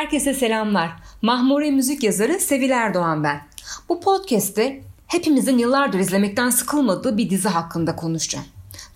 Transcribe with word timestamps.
Herkese 0.00 0.34
selamlar. 0.34 0.90
Mahmure 1.22 1.70
müzik 1.70 2.02
yazarı 2.02 2.40
Sevil 2.40 2.70
Erdoğan 2.70 3.24
ben. 3.24 3.40
Bu 3.88 4.00
podcast'te 4.00 4.82
hepimizin 5.06 5.58
yıllardır 5.58 5.98
izlemekten 5.98 6.50
sıkılmadığı 6.50 7.16
bir 7.16 7.30
dizi 7.30 7.48
hakkında 7.48 7.96
konuşacağım. 7.96 8.44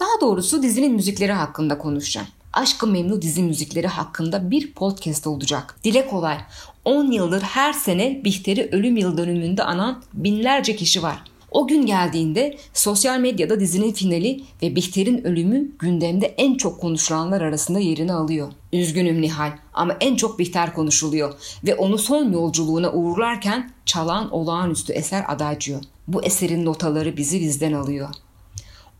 Daha 0.00 0.20
doğrusu 0.20 0.62
dizinin 0.62 0.94
müzikleri 0.94 1.32
hakkında 1.32 1.78
konuşacağım. 1.78 2.26
Aşkı 2.52 2.86
Memnu 2.86 3.22
dizi 3.22 3.42
müzikleri 3.42 3.86
hakkında 3.86 4.50
bir 4.50 4.72
podcast 4.72 5.26
olacak. 5.26 5.76
Dile 5.84 6.06
kolay. 6.06 6.38
10 6.84 7.10
yıldır 7.10 7.42
her 7.42 7.72
sene 7.72 8.24
Bihter'i 8.24 8.68
ölüm 8.72 8.96
yıl 8.96 9.16
dönümünde 9.18 9.62
anan 9.64 10.02
binlerce 10.14 10.76
kişi 10.76 11.02
var. 11.02 11.22
O 11.54 11.66
gün 11.66 11.86
geldiğinde 11.86 12.56
sosyal 12.72 13.20
medyada 13.20 13.60
dizinin 13.60 13.92
finali 13.92 14.40
ve 14.62 14.76
Bihter'in 14.76 15.24
ölümü 15.24 15.70
gündemde 15.78 16.26
en 16.26 16.54
çok 16.54 16.80
konuşulanlar 16.80 17.40
arasında 17.40 17.78
yerini 17.78 18.12
alıyor. 18.12 18.52
Üzgünüm 18.72 19.22
Nihal 19.22 19.52
ama 19.74 19.96
en 20.00 20.16
çok 20.16 20.38
Bihter 20.38 20.74
konuşuluyor 20.74 21.34
ve 21.64 21.74
onu 21.74 21.98
son 21.98 22.32
yolculuğuna 22.32 22.92
uğurlarken 22.92 23.70
çalan 23.86 24.30
olağanüstü 24.30 24.92
eser 24.92 25.24
Adagio. 25.28 25.80
Bu 26.08 26.24
eserin 26.24 26.64
notaları 26.64 27.16
bizi 27.16 27.40
bizden 27.40 27.72
alıyor. 27.72 28.08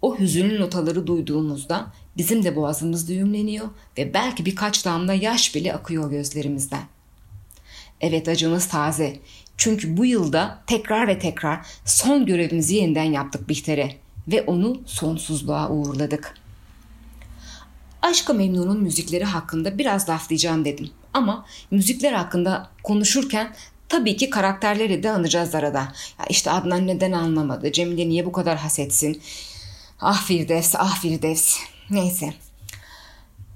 O 0.03 0.19
hüzünlü 0.19 0.61
notaları 0.61 1.07
duyduğumuzda 1.07 1.87
bizim 2.17 2.45
de 2.45 2.57
boğazımız 2.57 3.09
düğümleniyor 3.09 3.67
ve 3.99 4.15
belki 4.15 4.47
birkaç 4.47 4.85
damla 4.85 5.15
yaş 5.15 5.55
bile 5.55 5.75
akıyor 5.75 6.11
gözlerimizden. 6.11 6.83
Evet 8.01 8.29
acımız 8.29 8.69
taze 8.69 9.17
çünkü 9.57 9.97
bu 9.97 10.05
yılda 10.05 10.63
tekrar 10.67 11.09
ve 11.09 11.19
tekrar 11.19 11.67
son 11.85 12.27
görevimizi 12.27 12.75
yeniden 12.75 13.05
yaptık 13.05 13.49
Bihter'e 13.49 13.97
ve 14.29 14.43
onu 14.43 14.83
sonsuzluğa 14.87 15.71
uğurladık. 15.71 16.35
Aşkı 18.03 18.35
Memnun'un 18.35 18.83
müzikleri 18.83 19.25
hakkında 19.25 19.79
biraz 19.79 20.09
laflayacağım 20.09 20.65
dedim. 20.65 20.91
Ama 21.15 21.47
müzikler 21.71 22.13
hakkında 22.13 22.71
konuşurken 22.83 23.55
tabii 23.89 24.17
ki 24.17 24.31
karakterleri 24.31 25.03
de 25.03 25.11
anacağız 25.11 25.55
arada. 25.55 25.79
Ya 26.19 26.27
işte 26.29 26.51
Adnan 26.51 26.87
neden 26.87 27.13
anlamadı, 27.13 27.73
Cemile 27.73 28.09
niye 28.09 28.27
bu 28.27 28.33
kadar 28.33 28.59
hasetsin? 28.59 29.23
Ah 30.01 30.27
Firdevs, 30.27 30.75
ah 30.79 31.01
Firdevs. 31.01 31.57
Neyse. 31.91 32.35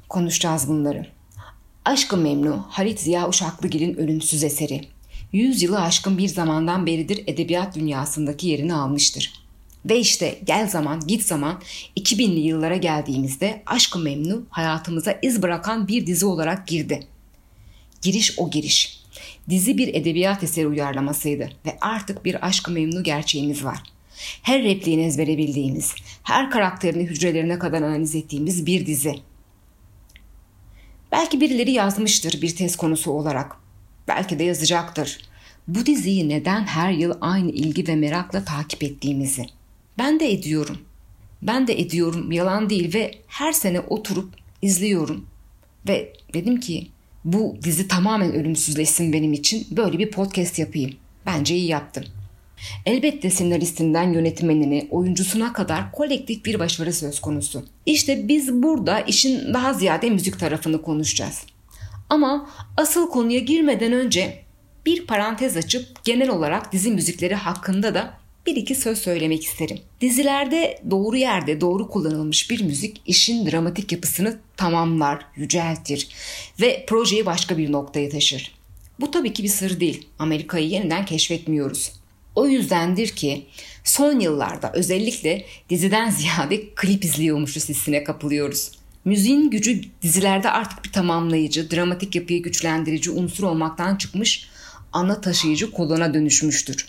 Konuşacağız 0.09 0.69
bunları. 0.69 1.18
Aşkı 1.89 2.17
Memnu, 2.17 2.67
Halit 2.69 3.01
Ziya 3.01 3.29
Uşaklıgil'in 3.29 3.95
ölümsüz 3.95 4.45
eseri. 4.45 4.81
Yüzyılı 5.33 5.81
aşkın 5.81 6.19
bir 6.19 6.29
zamandan 6.29 6.87
beridir 6.87 7.25
edebiyat 7.27 7.77
dünyasındaki 7.77 8.49
yerini 8.49 8.75
almıştır. 8.75 9.33
Ve 9.87 9.99
işte 9.99 10.39
gel 10.45 10.69
zaman 10.69 11.01
git 11.07 11.23
zaman 11.23 11.61
2000'li 11.97 12.41
yıllara 12.41 12.77
geldiğimizde 12.77 13.63
Aşkı 13.67 13.99
Memnu 13.99 14.43
hayatımıza 14.51 15.19
iz 15.23 15.43
bırakan 15.43 15.89
bir 15.89 16.07
dizi 16.07 16.27
olarak 16.27 16.67
girdi. 16.69 17.07
Giriş 18.03 18.39
o 18.39 18.51
giriş. 18.51 19.01
Dizi 19.51 19.79
bir 19.79 19.95
edebiyat 19.95 20.43
eseri 20.43 20.67
uyarlamasıydı 20.67 21.51
ve 21.67 21.79
artık 21.81 22.25
bir 22.25 22.47
Aşkı 22.47 22.71
Memnu 22.71 23.03
gerçeğimiz 23.03 23.65
var. 23.65 23.79
Her 24.43 24.63
repliğini 24.63 25.03
ezbere 25.05 25.39
bildiğimiz, 25.39 25.95
her 26.23 26.51
karakterini 26.51 27.03
hücrelerine 27.03 27.59
kadar 27.59 27.83
analiz 27.83 28.15
ettiğimiz 28.15 28.67
bir 28.67 28.87
dizi. 28.87 29.15
Belki 31.19 31.41
birileri 31.41 31.71
yazmıştır 31.71 32.43
bir 32.43 32.57
tez 32.57 32.77
konusu 32.77 33.11
olarak. 33.11 33.57
Belki 34.09 34.39
de 34.39 34.45
yazacaktır. 34.45 35.19
Bu 35.69 35.87
diziyi 35.87 36.29
neden 36.29 36.65
her 36.65 36.93
yıl 36.93 37.15
aynı 37.21 37.51
ilgi 37.51 37.89
ve 37.89 37.97
merakla 37.97 38.45
takip 38.45 38.83
ettiğimizi. 38.83 39.47
Ben 39.99 40.21
de 40.21 40.33
ediyorum. 40.33 40.79
Ben 41.43 41.67
de 41.67 41.81
ediyorum 41.81 42.33
yalan 42.33 42.71
değil 42.71 42.95
ve 42.95 43.15
her 43.27 43.53
sene 43.53 43.81
oturup 43.81 44.35
izliyorum. 44.63 45.27
Ve 45.89 46.13
dedim 46.35 46.61
ki 46.61 46.89
bu 47.25 47.57
dizi 47.63 47.89
tamamen 47.89 48.33
ölümsüzleşsin 48.35 49.13
benim 49.13 49.33
için 49.33 49.67
böyle 49.71 49.99
bir 49.99 50.11
podcast 50.11 50.59
yapayım. 50.59 50.95
Bence 51.27 51.57
iyi 51.57 51.67
yaptım. 51.67 52.05
Elbette 52.87 53.31
senaristinden 53.31 54.13
yönetmenine, 54.13 54.87
oyuncusuna 54.91 55.53
kadar 55.53 55.93
kolektif 55.93 56.45
bir 56.45 56.59
başarı 56.59 56.93
söz 56.93 57.21
konusu. 57.21 57.65
İşte 57.87 58.29
biz 58.29 58.53
burada 58.53 59.01
işin 59.01 59.55
daha 59.55 59.73
ziyade 59.73 60.11
müzik 60.11 60.39
tarafını 60.39 60.83
konuşacağız. 60.83 61.43
Ama 62.11 62.51
asıl 62.77 63.11
konuya 63.11 63.39
girmeden 63.39 63.93
önce 63.93 64.43
bir 64.87 65.07
parantez 65.07 65.57
açıp 65.57 66.05
genel 66.05 66.29
olarak 66.29 66.73
dizi 66.73 66.91
müzikleri 66.91 67.35
hakkında 67.35 67.95
da 67.95 68.15
bir 68.47 68.57
iki 68.57 68.75
söz 68.75 68.99
söylemek 68.99 69.45
isterim. 69.45 69.79
Dizilerde 70.01 70.83
doğru 70.91 71.17
yerde 71.17 71.61
doğru 71.61 71.89
kullanılmış 71.89 72.51
bir 72.51 72.63
müzik 72.63 73.03
işin 73.07 73.47
dramatik 73.51 73.93
yapısını 73.93 74.39
tamamlar, 74.57 75.27
yüceltir 75.37 76.09
ve 76.61 76.85
projeyi 76.89 77.27
başka 77.27 77.59
bir 77.59 77.73
noktaya 77.73 78.09
taşır. 78.09 78.55
Bu 79.01 79.11
tabii 79.11 79.33
ki 79.33 79.43
bir 79.43 79.49
sır 79.49 79.81
değil. 79.81 80.07
Amerika'yı 80.19 80.69
yeniden 80.69 81.05
keşfetmiyoruz. 81.05 81.93
O 82.39 82.47
yüzdendir 82.47 83.09
ki 83.09 83.47
son 83.85 84.21
yıllarda 84.21 84.73
özellikle 84.75 85.45
diziden 85.71 86.11
ziyade 86.19 86.75
klip 86.75 87.05
izliyormuşuz 87.05 87.69
hissine 87.69 88.05
kapılıyoruz. 88.05 88.71
Müziğin 89.05 89.51
gücü 89.51 89.81
dizilerde 90.03 90.51
artık 90.51 90.85
bir 90.85 90.93
tamamlayıcı, 90.93 91.71
dramatik 91.71 92.15
yapıyı 92.15 92.43
güçlendirici 92.43 93.11
unsur 93.11 93.45
olmaktan 93.45 93.97
çıkmış, 93.97 94.49
ana 94.93 95.21
taşıyıcı 95.21 95.71
kolona 95.71 96.15
dönüşmüştür. 96.15 96.89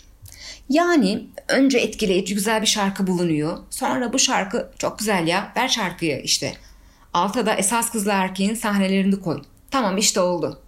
Yani 0.68 1.26
önce 1.48 1.78
etkileyici 1.78 2.34
güzel 2.34 2.62
bir 2.62 2.66
şarkı 2.66 3.06
bulunuyor. 3.06 3.58
Sonra 3.70 4.12
bu 4.12 4.18
şarkı 4.18 4.70
çok 4.78 4.98
güzel 4.98 5.26
ya 5.26 5.52
ver 5.56 5.68
şarkıyı 5.68 6.20
işte. 6.20 6.54
Alta 7.14 7.46
da 7.46 7.54
esas 7.54 7.90
kızla 7.90 8.12
erkeğin 8.12 8.54
sahnelerini 8.54 9.20
koy. 9.20 9.42
Tamam 9.70 9.98
işte 9.98 10.20
oldu. 10.20 10.60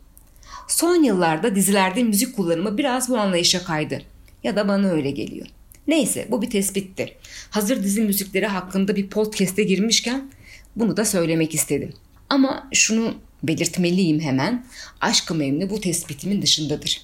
Son 0.68 1.02
yıllarda 1.02 1.54
dizilerde 1.54 2.02
müzik 2.02 2.36
kullanımı 2.36 2.78
biraz 2.78 3.08
bu 3.08 3.18
anlayışa 3.18 3.64
kaydı. 3.64 4.11
Ya 4.44 4.56
da 4.56 4.68
bana 4.68 4.88
öyle 4.88 5.10
geliyor. 5.10 5.46
Neyse 5.88 6.26
bu 6.30 6.42
bir 6.42 6.50
tespitti. 6.50 7.14
Hazır 7.50 7.84
dizi 7.84 8.00
müzikleri 8.00 8.46
hakkında 8.46 8.96
bir 8.96 9.10
podcast'e 9.10 9.62
girmişken 9.62 10.30
bunu 10.76 10.96
da 10.96 11.04
söylemek 11.04 11.54
istedim. 11.54 11.92
Ama 12.30 12.68
şunu 12.72 13.14
belirtmeliyim 13.42 14.20
hemen. 14.20 14.66
Aşkı 15.00 15.34
Memnu 15.34 15.70
bu 15.70 15.80
tespitimin 15.80 16.42
dışındadır. 16.42 17.02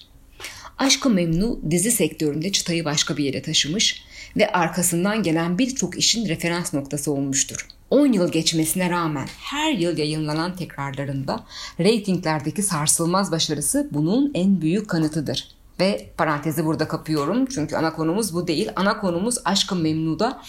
Aşkı 0.79 1.11
Memnu 1.11 1.61
dizi 1.71 1.91
sektöründe 1.91 2.53
çıtayı 2.53 2.85
başka 2.85 3.17
bir 3.17 3.25
yere 3.25 3.43
taşımış 3.43 4.03
ve 4.37 4.53
arkasından 4.53 5.23
gelen 5.23 5.59
birçok 5.59 5.99
işin 5.99 6.29
referans 6.29 6.75
noktası 6.75 7.13
olmuştur. 7.13 7.67
10 7.91 8.13
yıl 8.13 8.33
geçmesine 8.33 8.91
rağmen 8.91 9.29
her 9.39 9.73
yıl 9.73 9.99
yayınlanan 9.99 10.57
tekrarlarında 10.57 11.45
reytinglerdeki 11.81 12.63
sarsılmaz 12.63 13.33
başarısı 13.33 13.89
bunun 13.93 14.31
en 14.35 14.61
büyük 14.61 14.89
kanıtıdır. 14.89 15.58
Ve 15.81 16.11
parantezi 16.17 16.65
burada 16.65 16.89
kapıyorum 16.89 17.47
çünkü 17.47 17.77
ana 17.77 17.93
konumuz 17.93 18.35
bu 18.35 18.47
değil. 18.47 18.71
Ana 18.77 19.01
konumuz 19.01 19.39
Aşkı 19.45 19.77
Memnu'da 19.77 20.43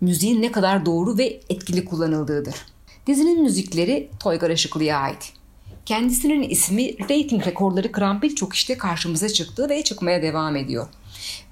müziğin 0.00 0.42
ne 0.42 0.52
kadar 0.52 0.86
doğru 0.86 1.18
ve 1.18 1.40
etkili 1.48 1.84
kullanıldığıdır. 1.84 2.54
Dizinin 3.06 3.42
müzikleri 3.42 4.10
Toygar 4.20 4.50
Işıklı'ya 4.50 4.98
ait. 4.98 5.32
Kendisinin 5.86 6.42
ismi 6.42 6.98
rating 7.00 7.46
rekorları 7.46 7.92
kıran 7.92 8.22
birçok 8.22 8.54
işte 8.54 8.78
karşımıza 8.78 9.28
çıktı 9.28 9.68
ve 9.68 9.84
çıkmaya 9.84 10.22
devam 10.22 10.56
ediyor. 10.56 10.88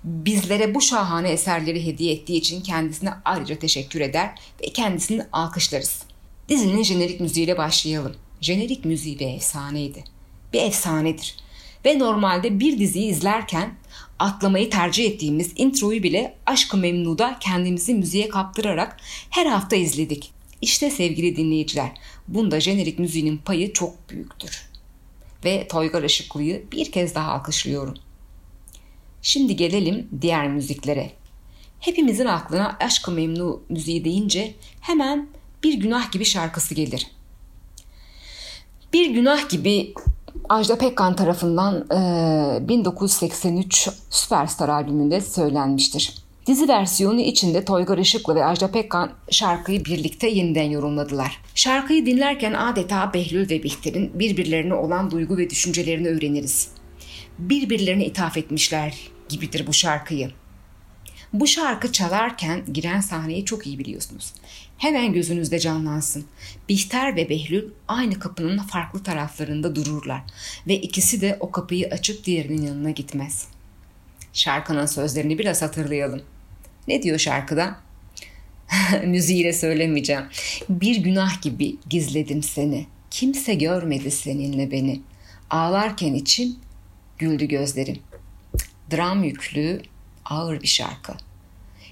Bizlere 0.05 0.75
bu 0.75 0.81
şahane 0.81 1.31
eserleri 1.31 1.87
hediye 1.87 2.15
ettiği 2.15 2.39
için 2.39 2.61
kendisine 2.61 3.11
ayrıca 3.25 3.59
teşekkür 3.59 4.01
eder 4.01 4.35
ve 4.63 4.73
kendisini 4.73 5.27
alkışlarız. 5.33 6.03
Dizinin 6.49 6.83
jenerik 6.83 7.21
müziğiyle 7.21 7.59
başlayalım. 7.59 8.15
Jenerik 8.41 8.85
müziği 8.85 9.19
bir 9.19 9.29
efsaneydi. 9.29 10.05
Bir 10.53 10.63
efsanedir. 10.63 11.37
Ve 11.85 11.99
normalde 11.99 12.61
bir 12.61 12.79
diziyi 12.79 13.11
izlerken 13.11 13.75
atlamayı 14.19 14.71
tercih 14.71 15.05
ettiğimiz 15.05 15.53
introyu 15.57 16.03
bile 16.03 16.35
Aşk-ı 16.47 16.77
Memnu'da 16.77 17.37
kendimizi 17.41 17.95
müziğe 17.95 18.29
kaptırarak 18.29 18.97
her 19.31 19.47
hafta 19.47 19.77
izledik. 19.77 20.33
İşte 20.63 20.91
sevgili 20.91 21.37
dinleyiciler, 21.37 21.91
bunda 22.29 22.61
jenerik 22.61 22.99
müziğinin 22.99 23.37
payı 23.37 23.73
çok 23.73 24.11
büyüktür. 24.11 24.69
Ve 25.45 25.69
Toygar 25.69 26.03
Işıklı'yı 26.03 26.65
bir 26.73 26.93
kez 26.93 27.15
daha 27.15 27.33
alkışlıyorum. 27.33 27.95
Şimdi 29.23 29.57
gelelim 29.57 30.09
diğer 30.23 30.49
müziklere. 30.49 31.11
Hepimizin 31.81 32.27
aklına 32.27 32.77
Aşk-ı 32.81 33.11
Memnu 33.11 33.63
müziği 33.69 34.05
deyince 34.05 34.55
hemen 34.81 35.29
bir 35.63 35.75
günah 35.75 36.13
gibi 36.13 36.25
şarkısı 36.25 36.75
gelir. 36.75 37.07
Bir 38.93 39.11
günah 39.11 39.49
gibi 39.49 39.95
Ajda 40.49 40.79
Pekkan 40.79 41.17
tarafından 41.17 41.87
e, 42.65 42.69
1983 42.69 43.89
Süperstar 44.11 44.69
albümünde 44.69 45.21
söylenmiştir. 45.21 46.15
Dizi 46.47 46.69
versiyonu 46.69 47.21
içinde 47.21 47.65
Toygar 47.65 47.99
Işıklı 47.99 48.35
ve 48.35 48.45
Ajda 48.45 48.71
Pekkan 48.71 49.11
şarkıyı 49.31 49.85
birlikte 49.85 50.29
yeniden 50.29 50.71
yorumladılar. 50.71 51.41
Şarkıyı 51.55 52.07
dinlerken 52.07 52.53
adeta 52.53 53.15
Behlül 53.15 53.51
ve 53.51 53.63
Bihter'in 53.63 54.19
birbirlerine 54.19 54.75
olan 54.75 55.11
duygu 55.11 55.37
ve 55.37 55.51
düşüncelerini 55.51 56.09
öğreniriz. 56.09 56.69
Birbirlerine 57.39 58.07
ithaf 58.07 58.37
etmişler 58.37 58.99
gibidir 59.29 59.67
bu 59.67 59.73
şarkıyı. 59.73 60.31
Bu 61.33 61.47
şarkı 61.47 61.93
çalarken 61.93 62.65
giren 62.73 63.01
sahneyi 63.01 63.45
çok 63.45 63.67
iyi 63.67 63.79
biliyorsunuz. 63.79 64.33
Hemen 64.79 65.13
gözünüzde 65.13 65.59
canlansın. 65.59 66.27
Bihter 66.69 67.17
ve 67.17 67.29
Behlül 67.29 67.71
aynı 67.89 68.19
kapının 68.19 68.59
farklı 68.59 69.03
taraflarında 69.03 69.77
dururlar 69.77 70.23
ve 70.67 70.75
ikisi 70.75 71.21
de 71.21 71.37
o 71.41 71.51
kapıyı 71.51 71.89
açıp 71.89 72.25
diğerinin 72.25 72.63
yanına 72.63 72.91
gitmez. 72.91 73.47
Şarkının 74.33 74.87
sözlerini 74.87 75.39
biraz 75.39 75.63
hatırlayalım. 75.63 76.23
Ne 76.89 77.03
diyor 77.03 77.19
şarkıda? 77.19 77.77
Müziğiyle 79.05 79.53
söylemeyeceğim. 79.53 80.25
Bir 80.69 80.97
günah 80.97 81.43
gibi 81.43 81.77
gizledim 81.91 82.43
seni. 82.43 82.87
Kimse 83.11 83.55
görmedi 83.55 84.11
seninle 84.11 84.71
beni. 84.71 85.01
Ağlarken 85.51 86.15
içim 86.15 86.57
güldü 87.19 87.45
gözlerim. 87.47 87.99
Dram 88.93 89.25
yüklü 89.25 89.83
ağır 90.31 90.63
bir 90.63 90.69
şarkı. 90.69 91.13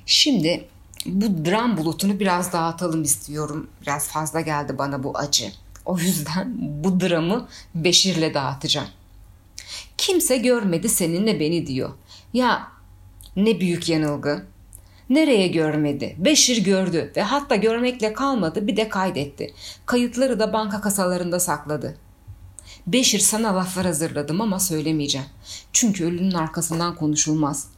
Şimdi 0.06 0.68
bu 1.06 1.44
dram 1.44 1.76
bulutunu 1.76 2.20
biraz 2.20 2.52
dağıtalım 2.52 3.02
istiyorum. 3.02 3.70
Biraz 3.82 4.08
fazla 4.08 4.40
geldi 4.40 4.78
bana 4.78 5.02
bu 5.02 5.18
acı. 5.18 5.52
O 5.84 5.98
yüzden 5.98 6.54
bu 6.58 7.00
dramı 7.00 7.48
Beşir'le 7.74 8.34
dağıtacağım. 8.34 8.88
Kimse 9.98 10.36
görmedi 10.36 10.88
seninle 10.88 11.40
beni 11.40 11.66
diyor. 11.66 11.90
Ya 12.32 12.68
ne 13.36 13.60
büyük 13.60 13.88
yanılgı. 13.88 14.44
Nereye 15.10 15.48
görmedi? 15.48 16.16
Beşir 16.18 16.64
gördü 16.64 17.12
ve 17.16 17.22
hatta 17.22 17.56
görmekle 17.56 18.12
kalmadı 18.12 18.66
bir 18.66 18.76
de 18.76 18.88
kaydetti. 18.88 19.54
Kayıtları 19.86 20.40
da 20.40 20.52
banka 20.52 20.80
kasalarında 20.80 21.40
sakladı. 21.40 21.96
Beşir 22.86 23.18
sana 23.18 23.56
laflar 23.56 23.86
hazırladım 23.86 24.40
ama 24.40 24.60
söylemeyeceğim. 24.60 25.26
Çünkü 25.72 26.04
ölünün 26.04 26.34
arkasından 26.34 26.94
konuşulmaz. 26.94 27.68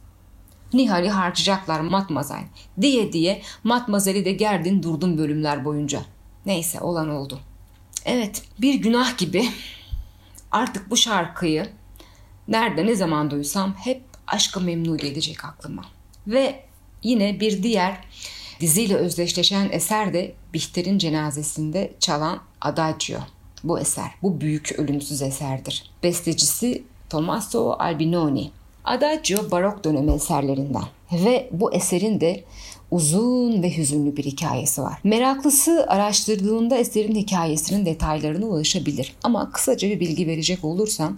Nihal'i 0.73 1.09
harcayacaklar 1.09 1.79
matmazel 1.79 2.43
diye 2.81 3.13
diye 3.13 3.41
matmazeli 3.63 4.25
de 4.25 4.31
gerdin 4.31 4.83
durdum 4.83 5.17
bölümler 5.17 5.65
boyunca. 5.65 6.01
Neyse 6.45 6.79
olan 6.79 7.09
oldu. 7.09 7.39
Evet 8.05 8.43
bir 8.59 8.73
günah 8.73 9.17
gibi 9.17 9.49
artık 10.51 10.89
bu 10.89 10.97
şarkıyı 10.97 11.67
nerede 12.47 12.85
ne 12.85 12.95
zaman 12.95 13.31
duysam 13.31 13.73
hep 13.73 14.01
aşkı 14.27 14.61
memnu 14.61 14.97
gelecek 14.97 15.45
aklıma. 15.45 15.85
Ve 16.27 16.63
yine 17.03 17.39
bir 17.39 17.63
diğer 17.63 17.97
diziyle 18.59 18.95
özdeşleşen 18.95 19.69
eser 19.71 20.13
de 20.13 20.33
Bihter'in 20.53 20.97
cenazesinde 20.97 21.93
çalan 21.99 22.39
Adagio. 22.61 23.19
Bu 23.63 23.79
eser, 23.79 24.11
bu 24.21 24.41
büyük 24.41 24.71
ölümsüz 24.77 25.21
eserdir. 25.21 25.91
Bestecisi 26.03 26.83
Tommaso 27.09 27.75
Albinoni. 27.79 28.51
Adagio 28.85 29.51
barok 29.51 29.83
dönemi 29.83 30.11
eserlerinden 30.11 30.83
ve 31.11 31.49
bu 31.51 31.73
eserin 31.73 32.21
de 32.21 32.43
uzun 32.91 33.63
ve 33.63 33.77
hüzünlü 33.77 34.17
bir 34.17 34.23
hikayesi 34.23 34.81
var. 34.81 34.99
Meraklısı 35.03 35.85
araştırdığında 35.87 36.77
eserin 36.77 37.15
hikayesinin 37.15 37.85
detaylarına 37.85 38.45
ulaşabilir. 38.45 39.15
Ama 39.23 39.51
kısaca 39.51 39.89
bir 39.89 39.99
bilgi 39.99 40.27
verecek 40.27 40.65
olursam 40.65 41.17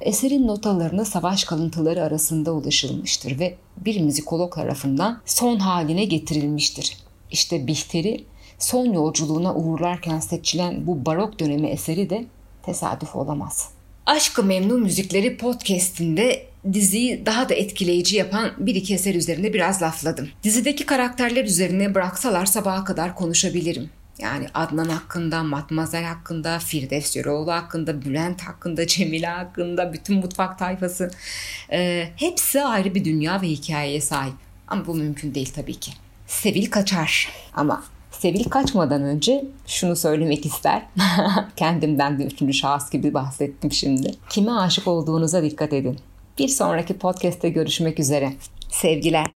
eserin 0.00 0.46
notalarına 0.46 1.04
savaş 1.04 1.44
kalıntıları 1.44 2.02
arasında 2.02 2.52
ulaşılmıştır 2.52 3.38
ve 3.38 3.54
bir 3.76 4.00
müzikolog 4.00 4.54
tarafından 4.54 5.20
son 5.26 5.56
haline 5.56 6.04
getirilmiştir. 6.04 6.96
İşte 7.30 7.66
Bihter'i 7.66 8.24
son 8.58 8.92
yolculuğuna 8.92 9.54
uğurlarken 9.54 10.20
seçilen 10.20 10.86
bu 10.86 11.06
barok 11.06 11.40
dönemi 11.40 11.68
eseri 11.68 12.10
de 12.10 12.24
tesadüf 12.62 13.16
olamaz. 13.16 13.70
Aşkı 14.06 14.42
Memnu 14.44 14.78
Müzikleri 14.78 15.36
podcastinde 15.36 16.51
diziyi 16.72 17.26
daha 17.26 17.48
da 17.48 17.54
etkileyici 17.54 18.16
yapan 18.16 18.50
bir 18.58 18.74
iki 18.74 18.94
eser 18.94 19.14
üzerinde 19.14 19.54
biraz 19.54 19.82
lafladım. 19.82 20.28
Dizideki 20.42 20.86
karakterler 20.86 21.44
üzerine 21.44 21.94
bıraksalar 21.94 22.46
sabaha 22.46 22.84
kadar 22.84 23.14
konuşabilirim. 23.14 23.90
Yani 24.18 24.46
Adnan 24.54 24.88
hakkında, 24.88 25.42
Matmazel 25.42 26.04
hakkında, 26.04 26.58
Firdevs 26.58 27.16
Yöreoğlu 27.16 27.52
hakkında, 27.52 28.02
Bülent 28.02 28.42
hakkında, 28.42 28.86
Cemile 28.86 29.26
hakkında, 29.26 29.92
bütün 29.92 30.16
mutfak 30.16 30.58
tayfası. 30.58 31.10
Ee, 31.72 32.08
hepsi 32.16 32.62
ayrı 32.62 32.94
bir 32.94 33.04
dünya 33.04 33.42
ve 33.42 33.46
hikayeye 33.46 34.00
sahip. 34.00 34.34
Ama 34.68 34.86
bu 34.86 34.94
mümkün 34.94 35.34
değil 35.34 35.52
tabii 35.54 35.74
ki. 35.74 35.92
Sevil 36.26 36.70
kaçar 36.70 37.28
ama 37.54 37.84
Sevil 38.10 38.44
kaçmadan 38.44 39.02
önce 39.02 39.44
şunu 39.66 39.96
söylemek 39.96 40.46
ister. 40.46 40.82
Kendimden 41.56 42.18
bir 42.18 42.24
üçüncü 42.24 42.54
şahıs 42.54 42.90
gibi 42.90 43.14
bahsettim 43.14 43.72
şimdi. 43.72 44.14
Kime 44.30 44.52
aşık 44.52 44.88
olduğunuza 44.88 45.42
dikkat 45.42 45.72
edin. 45.72 45.98
Bir 46.38 46.48
sonraki 46.48 46.98
podcast'te 46.98 47.48
görüşmek 47.48 48.00
üzere. 48.00 48.32
Sevgiler. 48.68 49.26